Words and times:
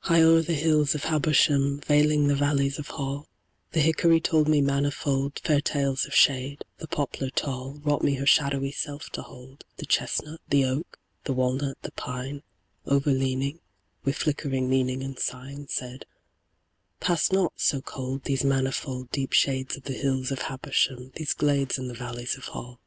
High 0.00 0.22
o'er 0.24 0.42
the 0.42 0.54
hills 0.54 0.96
of 0.96 1.04
Habersham, 1.04 1.78
Veiling 1.82 2.26
the 2.26 2.34
valleys 2.34 2.80
of 2.80 2.88
Hall, 2.88 3.28
The 3.70 3.80
hickory 3.80 4.20
told 4.20 4.48
me 4.48 4.60
manifold 4.60 5.38
Fair 5.38 5.60
tales 5.60 6.04
of 6.04 6.12
shade, 6.12 6.64
the 6.78 6.88
poplar 6.88 7.30
tall 7.30 7.80
Wrought 7.84 8.02
me 8.02 8.14
her 8.14 8.26
shadowy 8.26 8.72
self 8.72 9.08
to 9.10 9.22
hold, 9.22 9.64
The 9.76 9.86
chestnut, 9.86 10.40
the 10.48 10.64
oak, 10.64 10.98
the 11.22 11.32
walnut, 11.32 11.78
the 11.82 11.92
pine, 11.92 12.42
Overleaning, 12.86 13.60
with 14.02 14.16
flickering 14.16 14.68
meaning 14.68 15.00
and 15.04 15.16
sign, 15.16 15.68
Said, 15.68 16.06
`Pass 17.00 17.32
not, 17.32 17.52
so 17.54 17.80
cold, 17.80 18.24
these 18.24 18.42
manifold 18.42 19.12
Deep 19.12 19.32
shades 19.32 19.76
of 19.76 19.84
the 19.84 19.92
hills 19.92 20.32
of 20.32 20.42
Habersham, 20.42 21.12
These 21.14 21.34
glades 21.34 21.78
in 21.78 21.86
the 21.86 21.94
valleys 21.94 22.34
of 22.36 22.46
Hall.' 22.46 22.80